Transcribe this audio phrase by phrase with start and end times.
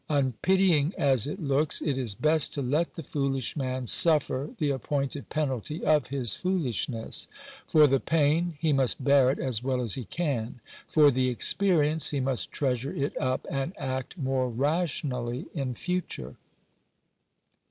[0.09, 5.29] Unpitying as it looks, it is best to let the foolish man suffer the appointed
[5.29, 7.27] pe nalty of his foolishness.
[7.67, 12.09] For the pain— he must bear it as well as he can: for the experience—
[12.09, 16.35] he must treasure it up, and act more rationally in future.